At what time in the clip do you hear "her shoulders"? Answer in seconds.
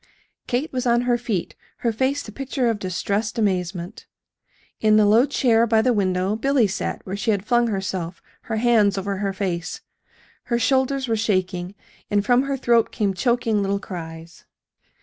10.45-11.07